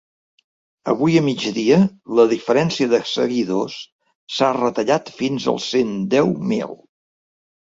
Avui 0.93 1.17
a 1.19 1.21
migdia 1.25 1.77
la 2.19 2.25
diferència 2.31 2.93
de 2.95 3.01
seguidors 3.11 3.77
s’ha 4.37 4.51
retallat 4.59 5.13
fins 5.21 5.47
als 5.53 5.69
cent 5.77 5.95
deu 6.17 6.35
mil. 6.55 6.75